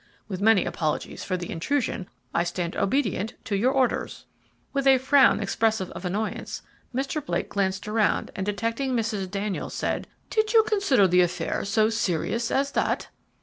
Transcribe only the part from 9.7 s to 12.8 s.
said: "Did you consider the affair so serious as